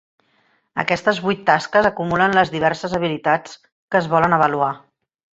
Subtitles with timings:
[0.83, 4.71] Aquestes vuit tasques acumulen les diverses habilitats que es volen avaluar.